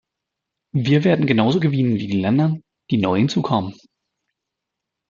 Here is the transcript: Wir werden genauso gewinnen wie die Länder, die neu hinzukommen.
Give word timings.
Wir 0.73 1.03
werden 1.03 1.27
genauso 1.27 1.59
gewinnen 1.59 1.93
wie 1.99 2.07
die 2.07 2.19
Länder, 2.19 2.57
die 2.89 2.97
neu 2.97 3.19
hinzukommen. 3.19 3.77